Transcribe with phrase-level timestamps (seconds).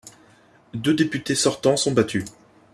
[0.73, 2.25] Deux députés sortants sont battus.